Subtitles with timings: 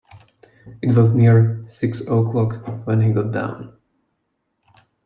[0.81, 3.77] It was near six o’clock when he got down.